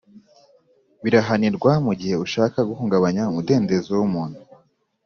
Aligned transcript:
Birahanirwa 1.03 1.71
mu 1.85 1.93
gihe 1.99 2.15
ushaka 2.25 2.57
guhungabanya 2.69 3.21
umudendezo 3.31 3.91
w’umuntu 3.99 4.39